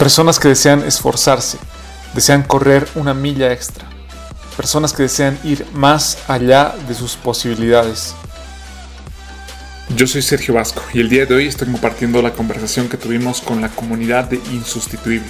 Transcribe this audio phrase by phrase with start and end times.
[0.00, 1.58] Personas que desean esforzarse,
[2.14, 3.84] desean correr una milla extra.
[4.56, 8.14] Personas que desean ir más allá de sus posibilidades.
[9.94, 13.42] Yo soy Sergio Vasco y el día de hoy estoy compartiendo la conversación que tuvimos
[13.42, 15.28] con la comunidad de Insustituible.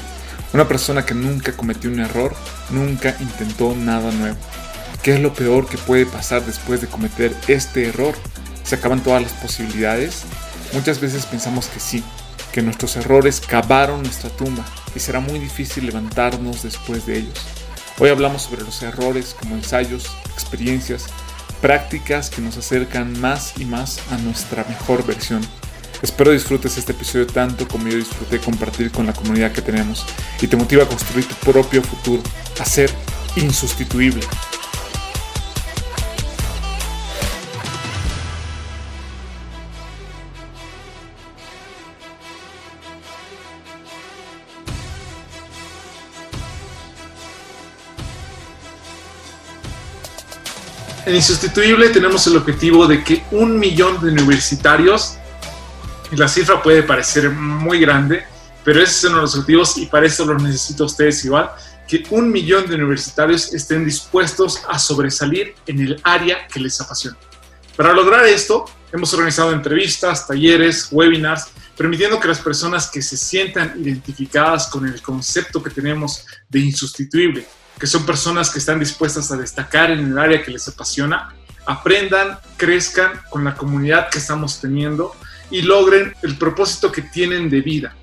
[0.55, 2.37] Una persona que nunca cometió un error,
[2.71, 4.39] nunca intentó nada nuevo
[5.03, 8.15] ¿Qué es lo peor que puede pasar después de cometer este error?
[8.63, 10.23] ¿Se acaban todas las posibilidades?
[10.73, 12.05] Muchas veces pensamos que sí,
[12.53, 17.39] que nuestros errores cavaron nuestra tumba y será muy difícil levantarnos después de ellos.
[17.99, 21.07] Hoy hablamos sobre los errores como ensayos, experiencias,
[21.61, 25.41] prácticas que nos acercan más y más a nuestra mejor versión.
[26.03, 30.07] Espero disfrutes este episodio tanto como yo disfruté compartir con la comunidad que tenemos
[30.41, 32.23] y te motiva a construir tu propio futuro,
[32.59, 32.91] a ser
[33.37, 34.23] insustituible.
[51.11, 55.17] En Insustituible tenemos el objetivo de que un millón de universitarios,
[56.13, 58.23] y la cifra puede parecer muy grande,
[58.63, 61.51] pero ese es uno de los objetivos y para eso los necesito a ustedes igual,
[61.89, 67.17] que un millón de universitarios estén dispuestos a sobresalir en el área que les apasiona.
[67.77, 73.75] Para lograr esto, hemos organizado entrevistas, talleres, webinars, permitiendo que las personas que se sientan
[73.85, 77.49] identificadas con el concepto que tenemos de insustituible,
[77.81, 82.39] que son personas que están dispuestas a destacar en el área que les apasiona, aprendan,
[82.59, 85.17] crezcan con la comunidad que estamos teniendo
[85.51, 87.97] y logren el propósito que tienen de vida.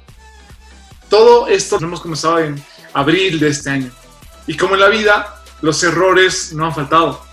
[1.10, 2.62] Todo esto lo hemos comenzado en
[2.92, 3.92] abril de este año.
[4.48, 7.24] Y como en la vida, los errores no han faltado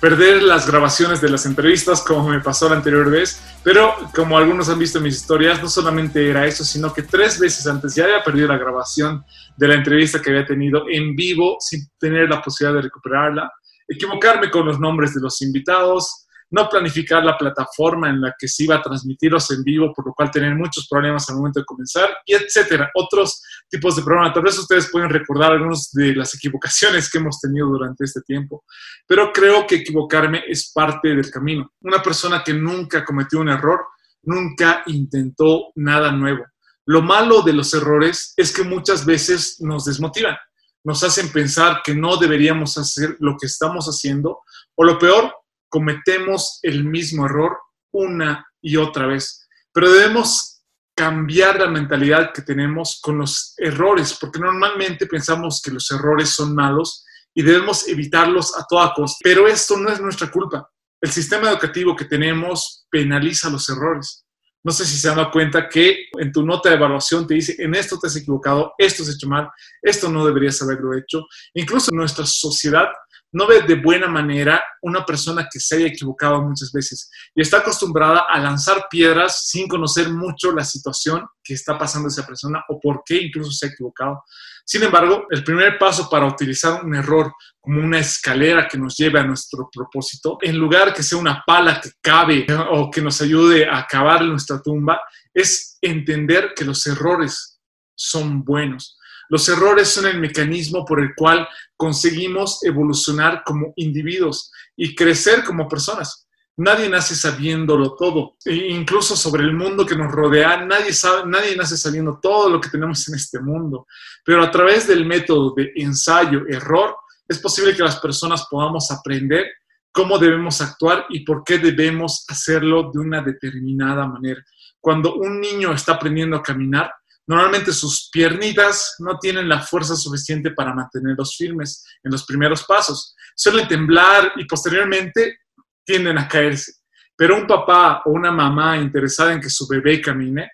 [0.00, 4.68] perder las grabaciones de las entrevistas como me pasó la anterior vez, pero como algunos
[4.68, 8.04] han visto en mis historias, no solamente era eso, sino que tres veces antes ya
[8.04, 9.24] había perdido la grabación
[9.56, 13.52] de la entrevista que había tenido en vivo sin tener la posibilidad de recuperarla,
[13.88, 18.64] equivocarme con los nombres de los invitados, no planificar la plataforma en la que se
[18.64, 22.08] iba a transmitirlos en vivo, por lo cual tener muchos problemas al momento de comenzar,
[22.24, 22.90] y etcétera.
[22.94, 24.34] Otros tipos de problemas.
[24.34, 28.64] Tal vez ustedes pueden recordar algunas de las equivocaciones que hemos tenido durante este tiempo,
[29.06, 31.72] pero creo que equivocarme es parte del camino.
[31.80, 33.80] Una persona que nunca cometió un error,
[34.22, 36.44] nunca intentó nada nuevo.
[36.86, 40.36] Lo malo de los errores es que muchas veces nos desmotivan,
[40.84, 44.40] nos hacen pensar que no deberíamos hacer lo que estamos haciendo,
[44.74, 45.34] o lo peor,
[45.68, 47.58] cometemos el mismo error
[47.92, 49.46] una y otra vez.
[49.72, 50.57] Pero debemos
[50.98, 56.56] cambiar la mentalidad que tenemos con los errores, porque normalmente pensamos que los errores son
[56.56, 59.18] malos y debemos evitarlos a toda costa.
[59.22, 60.68] Pero esto no es nuestra culpa.
[61.00, 64.24] El sistema educativo que tenemos penaliza los errores.
[64.64, 67.54] No sé si se han dado cuenta que en tu nota de evaluación te dice,
[67.58, 69.48] en esto te has equivocado, esto has hecho mal,
[69.80, 71.24] esto no deberías haberlo hecho.
[71.54, 72.88] Incluso nuestra sociedad
[73.32, 77.58] no ve de buena manera una persona que se haya equivocado muchas veces y está
[77.58, 82.80] acostumbrada a lanzar piedras sin conocer mucho la situación que está pasando esa persona o
[82.80, 84.22] por qué incluso se ha equivocado.
[84.64, 89.18] Sin embargo, el primer paso para utilizar un error como una escalera que nos lleve
[89.18, 93.66] a nuestro propósito, en lugar que sea una pala que cabe o que nos ayude
[93.66, 95.00] a acabar nuestra tumba,
[95.32, 97.60] es entender que los errores
[97.94, 101.46] son buenos los errores son el mecanismo por el cual
[101.76, 106.26] conseguimos evolucionar como individuos y crecer como personas.
[106.56, 108.36] Nadie nace sabiéndolo todo.
[108.44, 112.60] E incluso sobre el mundo que nos rodea, nadie, sabe, nadie nace sabiendo todo lo
[112.60, 113.86] que tenemos en este mundo.
[114.24, 116.96] Pero a través del método de ensayo-error,
[117.28, 119.46] es posible que las personas podamos aprender
[119.92, 124.42] cómo debemos actuar y por qué debemos hacerlo de una determinada manera.
[124.80, 126.92] Cuando un niño está aprendiendo a caminar,
[127.28, 133.14] Normalmente sus piernitas no tienen la fuerza suficiente para mantenerlos firmes en los primeros pasos.
[133.36, 135.40] Suelen temblar y posteriormente
[135.84, 136.72] tienden a caerse.
[137.14, 140.50] Pero un papá o una mamá interesada en que su bebé camine,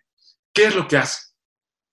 [0.53, 1.21] ¿qué es lo que hace?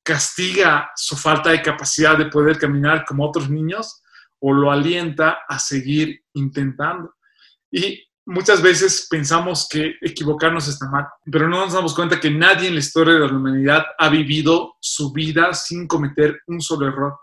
[0.04, 4.01] ¿Castiga su falta de capacidad de poder caminar como otros niños
[4.39, 7.13] o lo alienta a seguir intentando?
[7.69, 12.68] Y Muchas veces pensamos que equivocarnos está mal, pero no nos damos cuenta que nadie
[12.68, 17.18] en la historia de la humanidad ha vivido su vida sin cometer un solo error.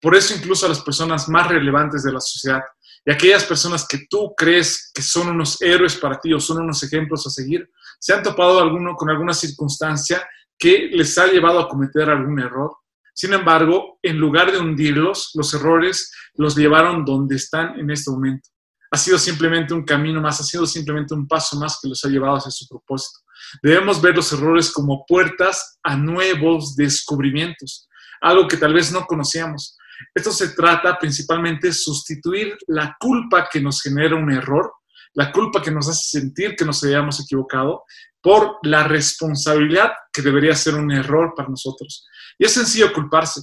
[0.00, 2.60] Por eso incluso a las personas más relevantes de la sociedad
[3.04, 6.82] y aquellas personas que tú crees que son unos héroes para ti o son unos
[6.82, 10.26] ejemplos a seguir, se han topado alguno con alguna circunstancia
[10.58, 12.78] que les ha llevado a cometer algún error.
[13.14, 18.51] Sin embargo, en lugar de hundirlos, los errores los llevaron donde están en este momento
[18.92, 22.08] ha sido simplemente un camino más, ha sido simplemente un paso más que los ha
[22.08, 23.20] llevado hacia su propósito.
[23.62, 27.88] Debemos ver los errores como puertas a nuevos descubrimientos,
[28.20, 29.78] algo que tal vez no conocíamos.
[30.14, 34.70] Esto se trata principalmente de sustituir la culpa que nos genera un error,
[35.14, 37.84] la culpa que nos hace sentir que nos hayamos equivocado,
[38.20, 42.06] por la responsabilidad que debería ser un error para nosotros.
[42.38, 43.40] Y es sencillo culparse,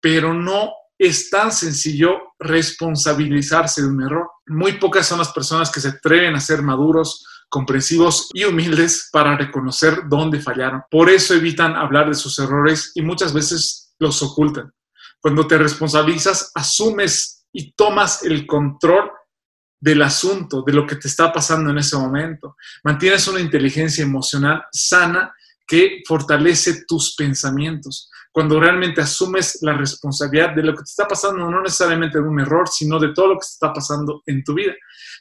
[0.00, 4.28] pero no es tan sencillo responsabilizarse de un error.
[4.48, 9.34] Muy pocas son las personas que se atreven a ser maduros, comprensivos y humildes para
[9.34, 10.82] reconocer dónde fallaron.
[10.90, 14.74] Por eso evitan hablar de sus errores y muchas veces los ocultan.
[15.22, 19.10] Cuando te responsabilizas, asumes y tomas el control
[19.80, 22.56] del asunto, de lo que te está pasando en ese momento.
[22.84, 25.34] Mantienes una inteligencia emocional sana
[25.66, 31.50] que fortalece tus pensamientos cuando realmente asumes la responsabilidad de lo que te está pasando,
[31.50, 34.54] no necesariamente de un error, sino de todo lo que te está pasando en tu
[34.54, 34.72] vida.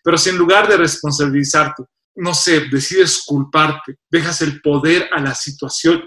[0.03, 1.83] Pero si en lugar de responsabilizarte,
[2.15, 6.03] no sé, decides culparte, dejas el poder a la situación,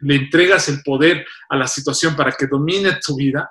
[0.00, 3.50] le entregas el poder a la situación para que domine tu vida,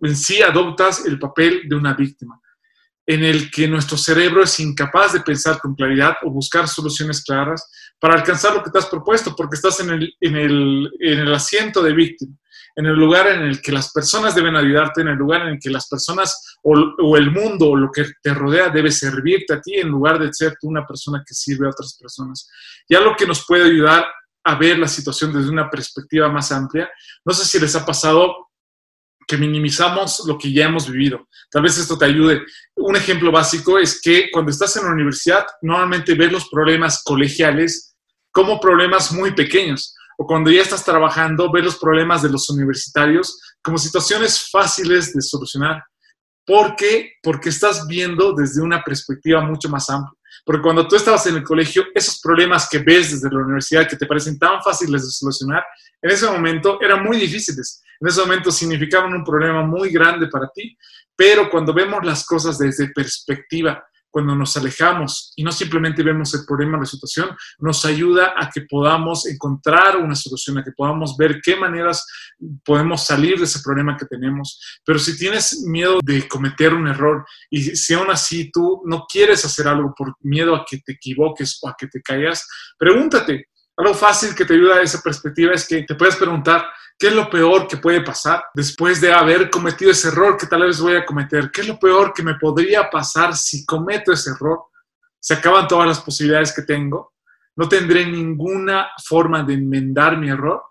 [0.00, 2.40] en sí adoptas el papel de una víctima,
[3.06, 7.70] en el que nuestro cerebro es incapaz de pensar con claridad o buscar soluciones claras
[8.00, 11.34] para alcanzar lo que te has propuesto, porque estás en el, en el, en el
[11.34, 12.36] asiento de víctima
[12.76, 15.58] en el lugar en el que las personas deben ayudarte, en el lugar en el
[15.58, 19.76] que las personas o, el mundo o lo que te rodea debe servirte a ti
[19.76, 22.48] en lugar de ser tú una persona que sirve a otras personas.
[22.86, 24.06] Y algo que nos puede ayudar
[24.44, 26.90] a ver la situación desde una perspectiva más amplia,
[27.24, 28.50] no sé si les ha pasado
[29.26, 31.26] que minimizamos lo que ya hemos vivido.
[31.50, 32.42] Tal vez esto te ayude.
[32.76, 37.96] Un ejemplo básico es que cuando estás en la universidad, normalmente ves los problemas colegiales
[38.30, 43.40] como problemas muy pequeños o cuando ya estás trabajando, ver los problemas de los universitarios
[43.62, 45.82] como situaciones fáciles de solucionar.
[46.46, 47.12] ¿Por qué?
[47.22, 50.16] Porque estás viendo desde una perspectiva mucho más amplia.
[50.44, 53.96] Porque cuando tú estabas en el colegio, esos problemas que ves desde la universidad que
[53.96, 55.64] te parecen tan fáciles de solucionar,
[56.00, 57.82] en ese momento eran muy difíciles.
[58.00, 60.76] En ese momento significaban un problema muy grande para ti.
[61.16, 63.84] Pero cuando vemos las cosas desde perspectiva
[64.16, 68.62] cuando nos alejamos y no simplemente vemos el problema, la situación, nos ayuda a que
[68.62, 72.02] podamos encontrar una solución, a que podamos ver qué maneras
[72.64, 74.58] podemos salir de ese problema que tenemos.
[74.86, 79.44] Pero si tienes miedo de cometer un error y si aún así tú no quieres
[79.44, 82.48] hacer algo por miedo a que te equivoques o a que te caigas,
[82.78, 83.50] pregúntate.
[83.76, 86.64] Algo fácil que te ayuda a esa perspectiva es que te puedes preguntar,
[86.98, 90.62] ¿Qué es lo peor que puede pasar después de haber cometido ese error que tal
[90.62, 91.50] vez voy a cometer?
[91.50, 94.64] ¿Qué es lo peor que me podría pasar si cometo ese error?
[95.20, 97.12] Se acaban todas las posibilidades que tengo.
[97.54, 100.62] No tendré ninguna forma de enmendar mi error.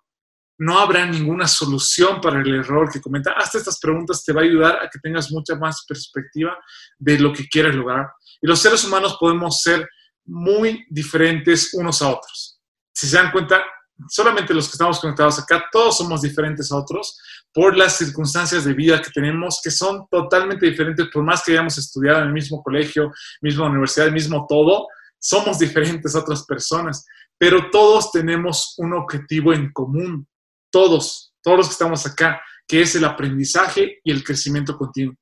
[0.57, 3.33] No habrá ninguna solución para el error que cometa.
[3.33, 6.57] Hasta estas preguntas te va a ayudar a que tengas mucha más perspectiva
[6.98, 8.12] de lo que quieres lograr.
[8.42, 9.88] Y los seres humanos podemos ser
[10.25, 12.59] muy diferentes unos a otros.
[12.94, 13.64] Si se dan cuenta,
[14.09, 17.19] solamente los que estamos conectados acá, todos somos diferentes a otros
[17.54, 21.78] por las circunstancias de vida que tenemos, que son totalmente diferentes, por más que hayamos
[21.78, 23.11] estudiado en el mismo colegio,
[23.42, 24.87] misma universidad, mismo todo,
[25.18, 27.06] somos diferentes a otras personas,
[27.37, 30.28] pero todos tenemos un objetivo en común,
[30.69, 35.16] todos, todos los que estamos acá, que es el aprendizaje y el crecimiento continuo.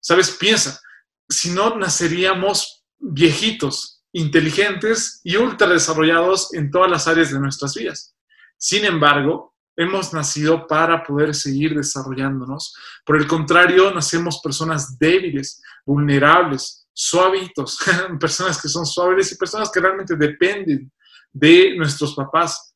[0.00, 0.30] ¿Sabes?
[0.32, 0.80] Piensa,
[1.28, 8.14] si no naceríamos viejitos, inteligentes y ultra desarrollados en todas las áreas de nuestras vidas.
[8.58, 12.74] Sin embargo, hemos nacido para poder seguir desarrollándonos.
[13.04, 17.78] Por el contrario, nacemos personas débiles, vulnerables, suavitos,
[18.20, 20.90] personas que son suaves y personas que realmente dependen
[21.32, 22.74] de nuestros papás.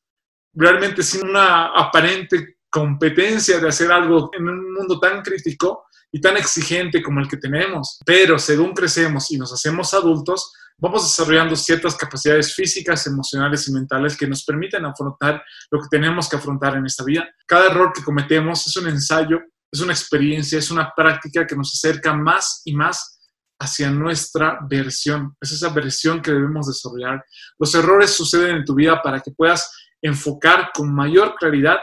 [0.53, 6.37] Realmente sin una aparente competencia de hacer algo en un mundo tan crítico y tan
[6.37, 7.99] exigente como el que tenemos.
[8.05, 14.17] Pero según crecemos y nos hacemos adultos, vamos desarrollando ciertas capacidades físicas, emocionales y mentales
[14.17, 17.25] que nos permiten afrontar lo que tenemos que afrontar en esta vida.
[17.47, 19.39] Cada error que cometemos es un ensayo,
[19.71, 23.17] es una experiencia, es una práctica que nos acerca más y más
[23.61, 25.33] hacia nuestra versión.
[25.39, 27.23] Es esa versión que debemos desarrollar.
[27.57, 29.71] Los errores suceden en tu vida para que puedas
[30.01, 31.77] enfocar con mayor claridad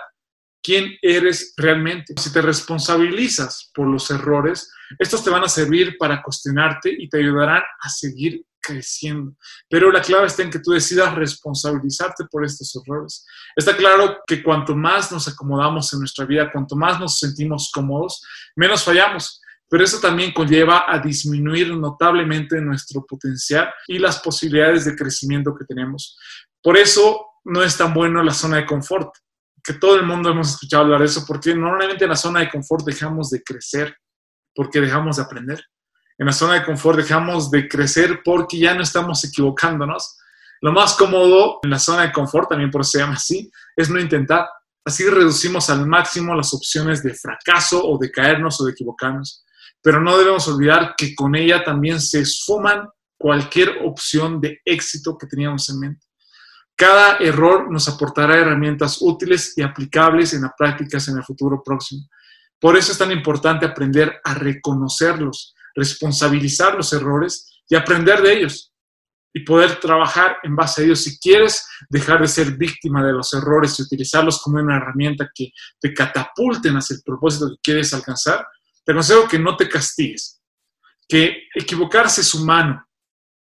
[0.62, 2.12] quién eres realmente.
[2.18, 7.16] Si te responsabilizas por los errores, estos te van a servir para cuestionarte y te
[7.16, 9.34] ayudarán a seguir creciendo.
[9.68, 13.26] Pero la clave está en que tú decidas responsabilizarte por estos errores.
[13.56, 18.22] Está claro que cuanto más nos acomodamos en nuestra vida, cuanto más nos sentimos cómodos,
[18.56, 19.40] menos fallamos.
[19.68, 25.64] Pero eso también conlleva a disminuir notablemente nuestro potencial y las posibilidades de crecimiento que
[25.64, 26.18] tenemos.
[26.62, 29.14] Por eso no es tan bueno la zona de confort,
[29.62, 32.50] que todo el mundo hemos escuchado hablar de eso, porque normalmente en la zona de
[32.50, 33.94] confort dejamos de crecer,
[34.54, 35.64] porque dejamos de aprender
[36.20, 40.18] en la zona de confort dejamos de crecer porque ya no estamos equivocándonos.
[40.60, 43.88] Lo más cómodo en la zona de confort, también por eso se llama así, es
[43.88, 44.46] no intentar.
[44.84, 49.46] Así reducimos al máximo las opciones de fracaso o de caernos o de equivocarnos.
[49.80, 52.86] Pero no debemos olvidar que con ella también se esfuman
[53.18, 56.06] cualquier opción de éxito que teníamos en mente.
[56.76, 62.06] Cada error nos aportará herramientas útiles y aplicables en las prácticas en el futuro próximo.
[62.58, 68.70] Por eso es tan importante aprender a reconocerlos, responsabilizar los errores y aprender de ellos
[69.32, 71.04] y poder trabajar en base a ellos.
[71.04, 75.52] Si quieres dejar de ser víctima de los errores y utilizarlos como una herramienta que
[75.80, 78.46] te catapulten hacia el propósito que quieres alcanzar,
[78.84, 80.40] te aconsejo que no te castigues,
[81.08, 82.84] que equivocarse es humano.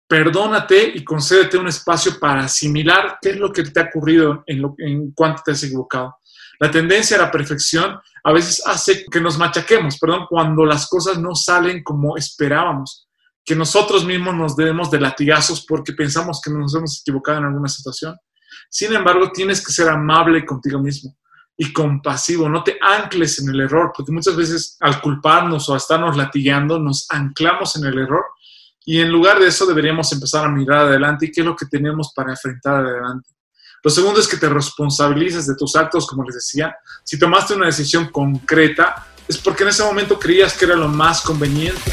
[0.08, 4.62] Perdónate y concédete un espacio para asimilar qué es lo que te ha ocurrido en,
[4.62, 6.16] lo, en cuanto te has equivocado.
[6.58, 11.18] La tendencia a la perfección a veces hace que nos machaquemos, perdón, cuando las cosas
[11.18, 13.08] no salen como esperábamos,
[13.44, 17.68] que nosotros mismos nos debemos de latigazos porque pensamos que nos hemos equivocado en alguna
[17.68, 18.16] situación.
[18.68, 21.16] Sin embargo, tienes que ser amable contigo mismo
[21.56, 25.78] y compasivo, no te ancles en el error, porque muchas veces al culparnos o a
[25.78, 28.24] estarnos latigando nos anclamos en el error
[28.84, 31.66] y en lugar de eso deberíamos empezar a mirar adelante y qué es lo que
[31.66, 33.30] tenemos para enfrentar adelante.
[33.86, 36.76] Lo segundo es que te responsabilices de tus actos, como les decía.
[37.04, 41.20] Si tomaste una decisión concreta, es porque en ese momento creías que era lo más
[41.20, 41.92] conveniente.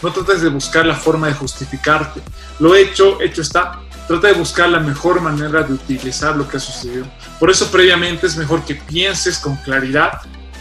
[0.00, 2.22] No trates de buscar la forma de justificarte.
[2.60, 3.80] Lo hecho, hecho está.
[4.06, 7.04] Trata de buscar la mejor manera de utilizar lo que ha sucedido.
[7.40, 10.20] Por eso previamente es mejor que pienses con claridad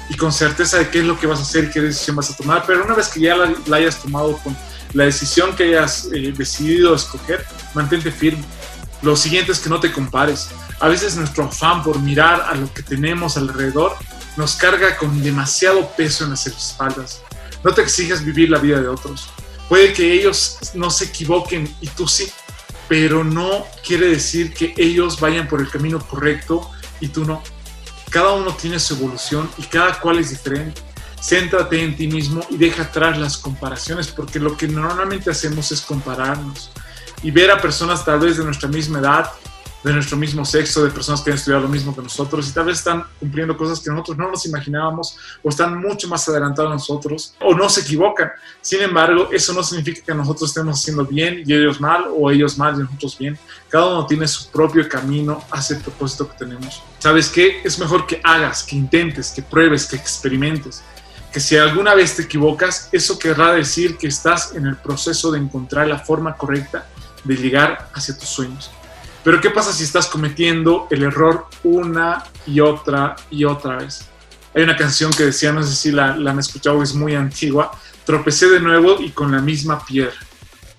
[0.09, 2.31] y con certeza de qué es lo que vas a hacer y qué decisión vas
[2.31, 2.63] a tomar.
[2.65, 4.57] Pero una vez que ya la, hayas tomado con
[4.93, 7.45] la decisión que hayas eh, decidido escoger,
[7.75, 8.43] mantente firme
[9.03, 10.49] lo siguiente es que no te compares.
[10.79, 13.95] A veces nuestro afán por mirar a lo que tenemos alrededor
[14.37, 17.21] nos carga con demasiado peso en las espaldas.
[17.65, 19.29] No te exiges vivir la vida de otros.
[19.67, 22.31] Puede que ellos no se equivoquen y tú sí,
[22.87, 27.43] pero no quiere decir que ellos vayan por el camino correcto y tú no.
[28.09, 30.81] Cada uno tiene su evolución y cada cual es diferente.
[31.21, 35.81] Céntrate en ti mismo y deja atrás las comparaciones porque lo que normalmente hacemos es
[35.81, 36.71] compararnos
[37.23, 39.31] y ver a personas tal vez de nuestra misma edad,
[39.83, 42.65] de nuestro mismo sexo, de personas que han estudiado lo mismo que nosotros y tal
[42.65, 46.75] vez están cumpliendo cosas que nosotros no nos imaginábamos o están mucho más adelantados a
[46.75, 48.31] nosotros o no se equivocan.
[48.61, 52.57] Sin embargo, eso no significa que nosotros estemos haciendo bien y ellos mal o ellos
[52.57, 53.37] mal y nosotros bien.
[53.69, 56.81] Cada uno tiene su propio camino hacia el propósito que tenemos.
[56.99, 57.61] ¿Sabes qué?
[57.63, 60.81] Es mejor que hagas, que intentes, que pruebes, que experimentes.
[61.33, 65.39] Que si alguna vez te equivocas, eso querrá decir que estás en el proceso de
[65.39, 66.85] encontrar la forma correcta
[67.23, 68.71] de llegar hacia tus sueños.
[69.23, 74.05] Pero ¿qué pasa si estás cometiendo el error una y otra y otra vez?
[74.53, 77.71] Hay una canción que decía, no sé si la, la han escuchado, es muy antigua,
[78.05, 80.13] tropecé de nuevo y con la misma piedra.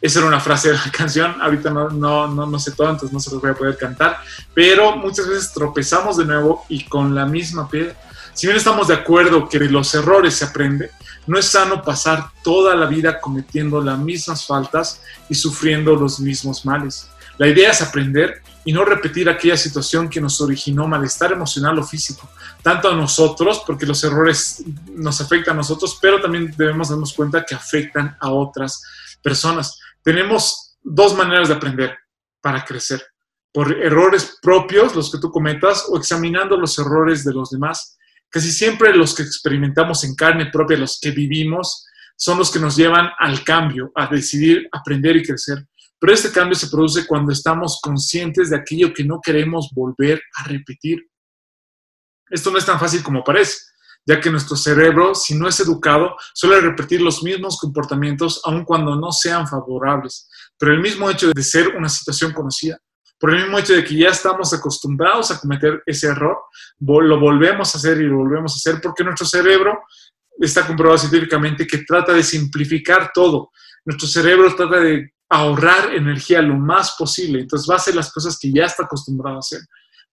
[0.04, 3.12] Esa era una frase de la canción, ahorita no, no, no, no sé todo, entonces
[3.12, 4.18] no se los voy a poder cantar,
[4.52, 7.96] pero muchas veces tropezamos de nuevo y con la misma piedra.
[8.34, 10.90] Si bien estamos de acuerdo que de los errores se aprende,
[11.28, 16.66] no es sano pasar toda la vida cometiendo las mismas faltas y sufriendo los mismos
[16.66, 17.08] males.
[17.38, 21.84] La idea es aprender y no repetir aquella situación que nos originó malestar emocional o
[21.84, 22.28] físico,
[22.60, 24.64] tanto a nosotros, porque los errores
[24.94, 28.82] nos afectan a nosotros, pero también debemos darnos cuenta que afectan a otras
[29.22, 29.78] personas.
[30.02, 31.96] Tenemos dos maneras de aprender
[32.40, 33.04] para crecer,
[33.52, 37.96] por errores propios, los que tú cometas, o examinando los errores de los demás
[38.34, 41.86] Casi siempre los que experimentamos en carne propia, los que vivimos,
[42.16, 45.64] son los que nos llevan al cambio, a decidir aprender y crecer.
[46.00, 50.48] Pero este cambio se produce cuando estamos conscientes de aquello que no queremos volver a
[50.48, 50.98] repetir.
[52.28, 53.56] Esto no es tan fácil como parece,
[54.04, 58.96] ya que nuestro cerebro, si no es educado, suele repetir los mismos comportamientos aun cuando
[58.96, 60.28] no sean favorables.
[60.58, 62.80] Pero el mismo hecho de ser una situación conocida
[63.18, 66.36] por el mismo hecho de que ya estamos acostumbrados a cometer ese error,
[66.78, 69.82] lo volvemos a hacer y lo volvemos a hacer porque nuestro cerebro
[70.38, 73.50] está comprobado científicamente que trata de simplificar todo.
[73.84, 78.38] Nuestro cerebro trata de ahorrar energía lo más posible, entonces va a hacer las cosas
[78.38, 79.60] que ya está acostumbrado a hacer.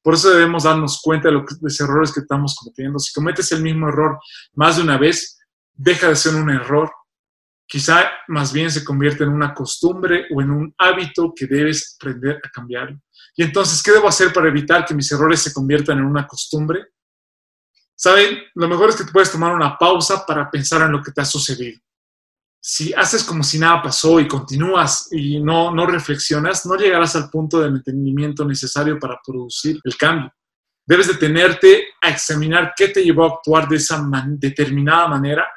[0.02, 2.98] Por eso debemos darnos cuenta de los errores que estamos cometiendo.
[2.98, 4.20] Si cometes el mismo error
[4.56, 5.40] más de una vez,
[5.74, 6.92] deja de ser un error
[7.72, 12.42] Quizá más bien se convierte en una costumbre o en un hábito que debes aprender
[12.44, 12.94] a cambiar.
[13.34, 16.88] Y entonces, ¿qué debo hacer para evitar que mis errores se conviertan en una costumbre?
[17.96, 21.14] Saben, lo mejor es que te puedes tomar una pausa para pensar en lo que
[21.14, 21.80] te ha sucedido.
[22.62, 27.30] Si haces como si nada pasó y continúas y no, no reflexionas, no llegarás al
[27.30, 30.30] punto de entendimiento necesario para producir el cambio.
[30.86, 34.06] Debes detenerte a examinar qué te llevó a actuar de esa
[34.38, 35.48] determinada manera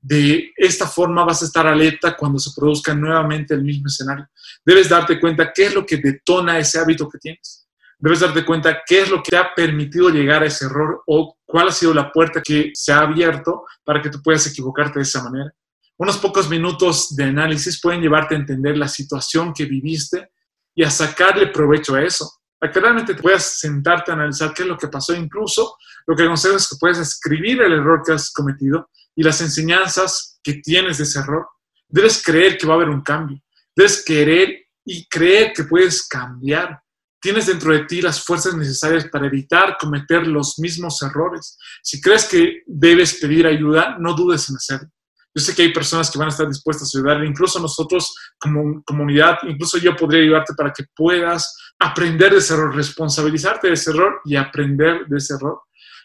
[0.00, 4.28] de esta forma vas a estar alerta cuando se produzca nuevamente el mismo escenario.
[4.64, 7.66] Debes darte cuenta qué es lo que detona ese hábito que tienes.
[7.98, 11.36] Debes darte cuenta qué es lo que te ha permitido llegar a ese error o
[11.44, 15.02] cuál ha sido la puerta que se ha abierto para que tú puedas equivocarte de
[15.02, 15.52] esa manera.
[15.96, 20.30] Unos pocos minutos de análisis pueden llevarte a entender la situación que viviste
[20.76, 22.30] y a sacarle provecho a eso.
[22.56, 25.12] Para que realmente te puedas sentarte a analizar qué es lo que pasó.
[25.12, 25.76] Incluso
[26.06, 30.38] lo que aconsejo es que puedes escribir el error que has cometido y las enseñanzas
[30.44, 31.44] que tienes de ese error.
[31.88, 33.42] Debes creer que va a haber un cambio.
[33.74, 36.80] Debes querer y creer que puedes cambiar.
[37.20, 41.58] Tienes dentro de ti las fuerzas necesarias para evitar cometer los mismos errores.
[41.82, 44.88] Si crees que debes pedir ayuda, no dudes en hacerlo.
[45.34, 48.84] Yo sé que hay personas que van a estar dispuestas a ayudar, incluso nosotros como
[48.84, 53.90] comunidad, incluso yo podría ayudarte para que puedas aprender de ese error, responsabilizarte de ese
[53.90, 55.62] error y aprender de ese error.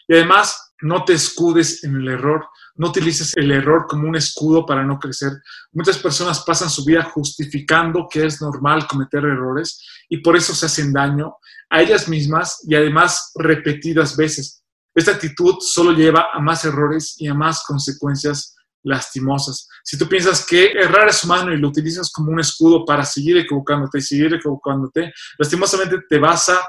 [0.08, 2.46] Y además, no te escudes en el error.
[2.76, 5.32] No utilices el error como un escudo para no crecer.
[5.72, 10.66] Muchas personas pasan su vida justificando que es normal cometer errores y por eso se
[10.66, 11.36] hacen daño
[11.70, 14.62] a ellas mismas y además repetidas veces.
[14.94, 18.54] Esta actitud solo lleva a más errores y a más consecuencias
[18.84, 19.68] lastimosas.
[19.82, 23.36] Si tú piensas que errar es humano y lo utilizas como un escudo para seguir
[23.38, 26.68] equivocándote y seguir equivocándote, lastimosamente te vas a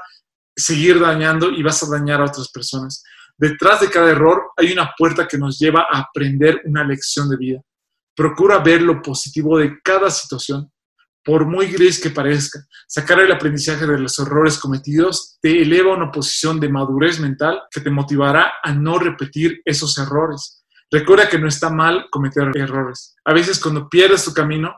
[0.56, 3.04] seguir dañando y vas a dañar a otras personas.
[3.38, 7.36] Detrás de cada error hay una puerta que nos lleva a aprender una lección de
[7.36, 7.60] vida.
[8.14, 10.72] Procura ver lo positivo de cada situación,
[11.22, 12.60] por muy gris que parezca.
[12.86, 17.62] Sacar el aprendizaje de los errores cometidos te eleva a una posición de madurez mental
[17.70, 20.64] que te motivará a no repetir esos errores.
[20.90, 23.16] Recuerda que no está mal cometer errores.
[23.24, 24.74] A veces cuando pierdes tu camino,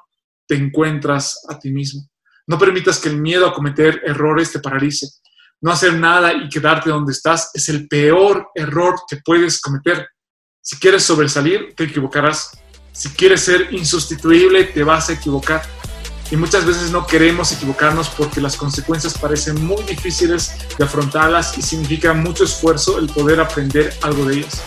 [0.49, 2.09] te encuentras a ti mismo.
[2.47, 5.07] No permitas que el miedo a cometer errores te paralice
[5.61, 10.09] no hacer nada y quedarte donde estás es el peor error que puedes cometer.
[10.61, 12.51] Si quieres sobresalir, te equivocarás.
[12.93, 15.63] Si quieres ser insustituible, te vas a equivocar.
[16.31, 21.63] Y muchas veces no queremos equivocarnos porque las consecuencias parecen muy difíciles de afrontarlas y
[21.63, 24.63] significa mucho esfuerzo el poder aprender algo de ellas.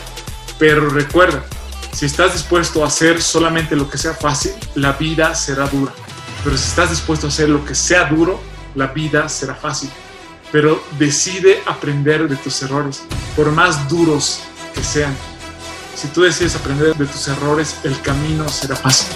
[0.58, 1.46] Pero recuerda,
[1.94, 5.94] si estás dispuesto a hacer solamente lo que sea fácil, la vida será dura.
[6.44, 8.42] Pero si estás dispuesto a hacer lo que sea duro,
[8.74, 9.92] la vida será fácil
[10.52, 13.04] pero decide aprender de tus errores,
[13.36, 14.42] por más duros
[14.74, 15.16] que sean.
[15.96, 19.08] Si tú decides aprender de tus errores, el camino será fácil.